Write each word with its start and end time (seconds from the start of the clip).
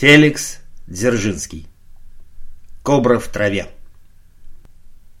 Феликс 0.00 0.60
Дзержинский. 0.86 1.66
Кобра 2.82 3.18
в 3.18 3.28
траве. 3.28 3.66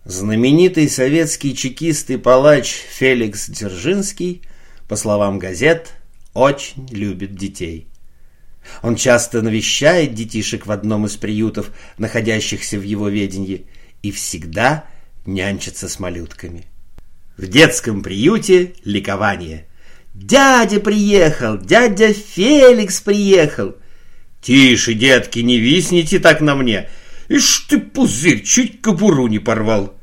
Знаменитый 0.06 0.88
советский 0.88 1.54
чекист 1.54 2.08
и 2.08 2.16
палач 2.16 2.70
Феликс 2.88 3.50
Дзержинский, 3.50 4.40
по 4.88 4.96
словам 4.96 5.38
газет, 5.38 5.92
очень 6.32 6.88
любит 6.90 7.34
детей. 7.34 7.88
Он 8.80 8.96
часто 8.96 9.42
навещает 9.42 10.14
детишек 10.14 10.64
в 10.64 10.72
одном 10.72 11.04
из 11.04 11.14
приютов, 11.18 11.72
находящихся 11.98 12.78
в 12.78 12.82
его 12.82 13.10
ведении, 13.10 13.66
и 14.00 14.10
всегда 14.10 14.86
нянчится 15.26 15.90
с 15.90 16.00
малютками. 16.00 16.64
В 17.36 17.46
детском 17.48 18.02
приюте 18.02 18.72
ликование. 18.82 19.66
«Дядя 20.14 20.80
приехал! 20.80 21.58
Дядя 21.58 22.14
Феликс 22.14 23.02
приехал!» 23.02 23.74
«Тише, 24.40 24.94
детки, 24.94 25.40
не 25.40 25.58
висните 25.58 26.18
так 26.18 26.40
на 26.40 26.54
мне! 26.54 26.88
Ишь 27.28 27.66
ты, 27.68 27.78
пузырь, 27.78 28.42
чуть 28.42 28.80
кобуру 28.80 29.26
не 29.26 29.38
порвал!» 29.38 29.94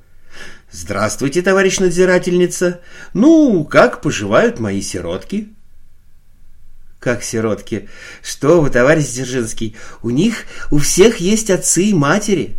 «Здравствуйте, 0.72 1.41
товарищ 1.41 1.80
надзирательница! 1.80 2.81
Ну, 3.14 3.64
как 3.66 4.02
поживают 4.02 4.59
мои 4.59 4.81
сиротки?» 4.81 5.50
«Как 7.00 7.23
сиротки? 7.23 7.90
Что 8.22 8.62
вы, 8.62 8.70
товарищ 8.70 9.05
Дзержинский, 9.05 9.76
у 10.02 10.09
них 10.09 10.45
у 10.72 10.78
всех 10.78 11.17
есть 11.17 11.50
отцы 11.50 11.86
и 11.86 11.94
матери!» 11.94 12.56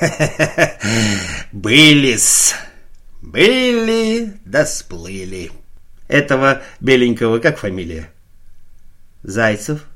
«Были-с! 1.52 2.54
Были 3.22 4.32
да 4.44 4.66
сплыли!» 4.66 5.50
Этого 6.10 6.62
беленького 6.80 7.38
как 7.38 7.58
фамилия? 7.58 8.10
Зайцев? 9.22 9.86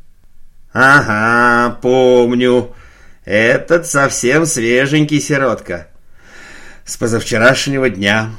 Ага, 0.75 1.79
помню. 1.81 2.75
Этот 3.25 3.87
совсем 3.87 4.45
свеженький 4.45 5.21
сиротка. 5.21 5.87
С 6.85 6.97
позавчерашнего 6.97 7.89
дня. 7.89 8.33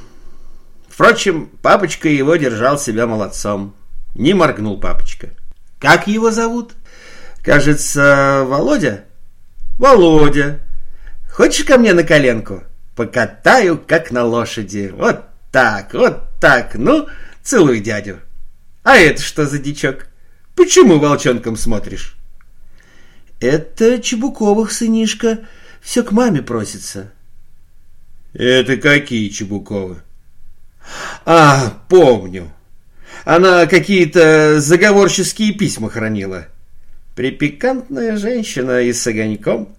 Впрочем, 0.90 1.50
папочка 1.62 2.09
его 2.09 2.36
держал 2.36 2.78
себя 2.78 3.08
молодцом. 3.08 3.74
Не 4.16 4.34
моргнул 4.34 4.78
папочка. 4.82 5.30
Как 5.80 6.08
его 6.08 6.30
зовут? 6.30 6.74
Кажется, 7.42 8.44
Володя? 8.46 9.06
Володя. 9.80 10.59
Хочешь 11.31 11.66
ко 11.66 11.78
мне 11.78 11.94
на 11.94 12.04
коленку? 12.04 12.64
Покатаю, 12.98 13.78
как 13.78 14.12
на 14.12 14.26
лошади. 14.26 14.94
Вот 14.94 15.24
так, 15.54 15.94
вот 15.94 16.24
так. 16.42 16.76
Ну, 16.76 17.08
целуй 17.44 17.80
дядю. 17.80 18.20
А 18.84 18.98
это 18.98 19.22
что 19.22 19.46
за 19.46 19.58
дичок? 19.58 20.08
Почему 20.54 21.00
волчонком 21.00 21.56
смотришь? 21.56 22.18
Это 23.39 24.00
Чебуковых 24.00 24.72
сынишка. 24.72 25.39
Все 25.81 26.03
к 26.03 26.11
маме 26.11 26.41
просится. 26.41 27.11
Это 28.33 28.78
какие 28.78 29.30
Чебуковы? 29.30 30.02
А, 31.25 31.81
помню. 31.89 32.52
Она 33.23 33.66
какие-то 33.66 34.59
заговорческие 34.59 35.53
письма 35.53 35.89
хранила. 35.89 36.47
Припикантная 37.16 38.17
женщина 38.17 38.81
и 38.81 38.94
с 38.94 39.06
огоньком. 39.08 39.75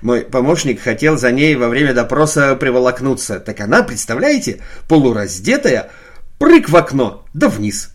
Мой 0.00 0.22
помощник 0.22 0.80
хотел 0.80 1.18
за 1.18 1.30
ней 1.32 1.54
во 1.54 1.68
время 1.68 1.94
допроса 1.94 2.56
приволокнуться. 2.56 3.40
Так 3.40 3.60
она, 3.60 3.82
представляете, 3.82 4.60
полураздетая, 4.88 5.90
прыг 6.38 6.68
в 6.68 6.76
окно, 6.76 7.26
да 7.34 7.48
вниз. 7.48 7.94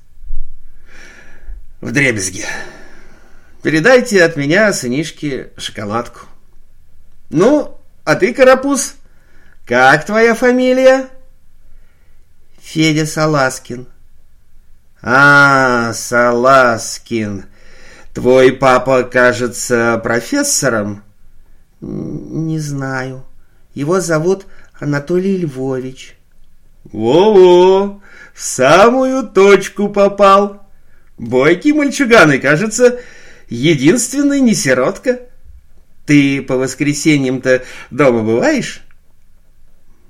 В 1.82 1.92
дребезге. 1.92 2.46
Передайте 3.64 4.22
от 4.22 4.36
меня, 4.36 4.74
сынишке, 4.74 5.52
шоколадку. 5.56 6.20
Ну, 7.30 7.80
а 8.04 8.16
ты, 8.16 8.34
Карапуз, 8.34 8.96
как 9.66 10.06
твоя 10.06 10.36
фамилия? 10.36 11.08
Федя 12.62 13.06
Саласкин. 13.06 13.88
А, 15.02 15.94
Саласкин. 15.94 17.46
Твой 18.14 18.52
папа, 18.52 19.04
кажется, 19.04 19.98
профессором? 20.04 21.02
Не 21.80 22.60
знаю. 22.60 23.26
Его 23.74 24.02
зовут 24.02 24.46
Анатолий 24.78 25.38
Львович. 25.38 26.18
Во-во, 26.84 28.02
в 28.34 28.42
самую 28.42 29.24
точку 29.24 29.88
попал. 29.88 30.68
Бойкий 31.18 31.72
мальчуган 31.72 32.34
и, 32.34 32.40
кажется, 32.40 33.00
единственный 33.50 34.42
не 34.42 34.54
сиротка. 34.54 35.22
Ты 36.06 36.42
по 36.42 36.58
воскресеньям-то 36.58 37.64
дома 37.92 38.24
бываешь? 38.24 38.82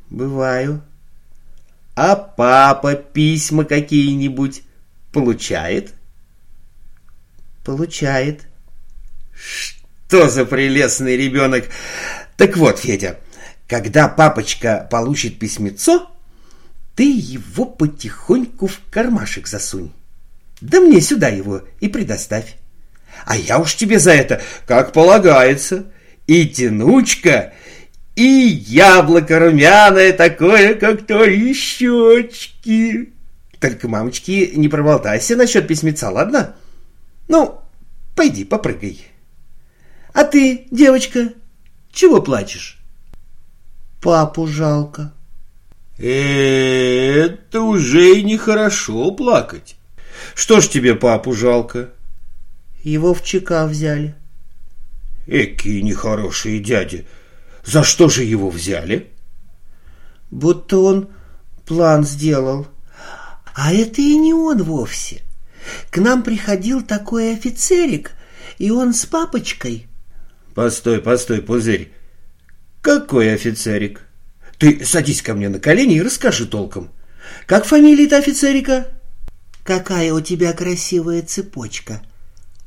Бываю. 0.10 0.82
А 1.96 2.16
папа 2.16 2.96
письма 2.96 3.66
какие-нибудь 3.66 4.64
получает? 5.12 5.94
Получает. 7.64 8.48
Что 9.34 10.30
за 10.30 10.46
прелестный 10.46 11.16
ребенок! 11.16 11.66
Так 12.38 12.58
вот, 12.58 12.80
Федя, 12.80 13.20
когда 13.68 14.08
папочка 14.08 14.88
получит 14.90 15.40
письмецо, 15.40 16.10
ты 16.96 17.12
его 17.12 17.66
потихоньку 17.66 18.68
в 18.68 18.80
кармашек 18.92 19.48
засунь. 19.48 19.92
Да 20.62 20.80
мне 20.80 21.02
сюда 21.02 21.30
его 21.30 21.62
и 21.80 21.90
предоставь. 21.90 22.56
А 23.26 23.36
я 23.38 23.60
уж 23.60 23.76
тебе 23.76 24.00
за 24.00 24.12
это, 24.12 24.42
как 24.66 24.92
полагается, 24.94 25.86
и 26.28 26.48
тянучка, 26.48 27.54
и 28.16 28.24
яблоко 28.24 29.40
румяное 29.40 30.14
такое, 30.14 30.76
как 30.76 31.06
твои 31.06 31.54
щечки. 31.54 33.14
Только, 33.60 33.88
мамочки, 33.88 34.52
не 34.56 34.68
проболтайся 34.68 35.36
насчет 35.36 35.68
письмеца, 35.68 36.10
ладно? 36.10 36.56
Ну, 37.28 37.62
пойди, 38.16 38.44
попрыгай. 38.44 39.00
А 40.14 40.26
ты, 40.26 40.68
девочка, 40.70 41.30
чего 41.92 42.22
плачешь? 42.22 42.80
Папу 44.02 44.48
жалко. 44.48 45.14
Это 45.98 47.62
уже 47.62 48.20
и 48.20 48.24
нехорошо 48.24 49.12
плакать. 49.12 49.78
Что 50.36 50.60
ж 50.60 50.68
тебе 50.68 50.96
папу 50.96 51.34
жалко? 51.34 51.90
Его 52.84 53.14
в 53.14 53.24
ЧК 53.24 53.66
взяли. 53.66 54.16
Экие 55.26 55.82
нехорошие 55.82 56.60
дяди. 56.60 57.08
За 57.64 57.82
что 57.84 58.10
же 58.10 58.24
его 58.24 58.50
взяли? 58.50 59.10
Будто 60.30 60.80
он 60.80 61.10
план 61.66 62.06
сделал. 62.06 62.68
А 63.56 63.74
это 63.74 64.02
и 64.02 64.18
не 64.18 64.34
он 64.34 64.64
вовсе. 64.64 65.22
К 65.92 65.98
нам 66.00 66.24
приходил 66.24 66.82
такой 66.82 67.34
офицерик, 67.34 68.12
и 68.58 68.70
он 68.70 68.94
с 68.94 69.06
папочкой. 69.06 69.88
Постой, 70.54 71.00
постой, 71.00 71.42
пузырь. 71.42 71.94
Какой 72.82 73.34
офицерик? 73.34 74.02
Ты 74.58 74.84
садись 74.84 75.22
ко 75.22 75.36
мне 75.36 75.48
на 75.48 75.60
колени 75.60 75.96
и 75.96 76.02
расскажи 76.02 76.46
толком. 76.46 76.92
Как 77.46 77.64
фамилия-то 77.64 78.18
офицерика? 78.18 78.88
Какая 79.64 80.14
у 80.14 80.20
тебя 80.20 80.52
красивая 80.52 81.22
цепочка. 81.22 82.02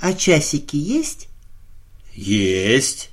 А 0.01 0.12
часики 0.12 0.77
есть? 0.77 1.29
Есть. 2.12 3.11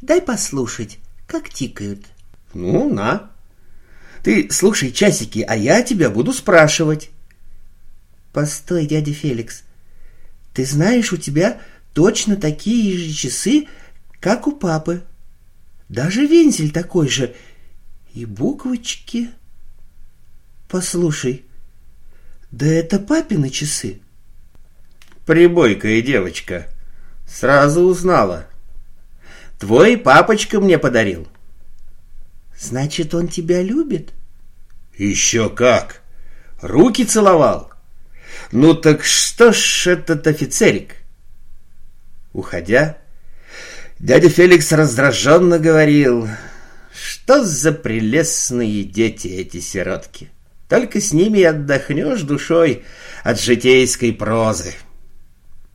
Дай 0.00 0.20
послушать, 0.20 0.98
как 1.26 1.50
тикают. 1.50 2.06
Ну, 2.54 2.92
на. 2.92 3.30
Ты 4.22 4.50
слушай 4.50 4.92
часики, 4.92 5.44
а 5.46 5.56
я 5.56 5.82
тебя 5.82 6.10
буду 6.10 6.32
спрашивать. 6.32 7.10
Постой, 8.32 8.86
дядя 8.86 9.12
Феликс. 9.12 9.62
Ты 10.54 10.64
знаешь, 10.64 11.12
у 11.12 11.16
тебя 11.16 11.60
точно 11.94 12.36
такие 12.36 12.96
же 12.96 13.12
часы, 13.12 13.66
как 14.20 14.46
у 14.46 14.52
папы. 14.52 15.02
Даже 15.88 16.26
вензель 16.26 16.70
такой 16.70 17.08
же— 17.08 17.34
и 18.14 18.24
буквочки. 18.24 19.30
Послушай, 20.68 21.44
да 22.50 22.66
это 22.66 22.98
папины 22.98 23.50
часы. 23.50 24.00
Прибойкая 25.30 26.02
девочка. 26.02 26.66
Сразу 27.24 27.82
узнала. 27.82 28.48
Твой 29.60 29.96
папочка 29.96 30.58
мне 30.58 30.76
подарил. 30.76 31.28
Значит, 32.58 33.14
он 33.14 33.28
тебя 33.28 33.62
любит? 33.62 34.12
Еще 34.98 35.48
как. 35.48 36.02
Руки 36.60 37.04
целовал. 37.04 37.70
Ну 38.50 38.74
так 38.74 39.04
что 39.04 39.52
ж 39.52 39.86
этот 39.86 40.26
офицерик? 40.26 40.96
Уходя, 42.32 42.98
дядя 44.00 44.28
Феликс 44.28 44.72
раздраженно 44.72 45.60
говорил... 45.60 46.28
Что 46.92 47.44
за 47.44 47.70
прелестные 47.70 48.82
дети 48.82 49.28
эти 49.28 49.60
сиротки! 49.60 50.28
Только 50.68 51.00
с 51.00 51.12
ними 51.12 51.38
и 51.38 51.44
отдохнешь 51.44 52.22
душой 52.22 52.82
от 53.22 53.40
житейской 53.40 54.12
прозы. 54.12 54.74